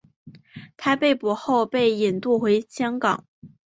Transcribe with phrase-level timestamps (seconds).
[0.77, 3.23] 他被捕后被引渡回香港。